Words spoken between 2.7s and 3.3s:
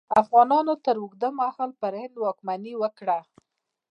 وکړه.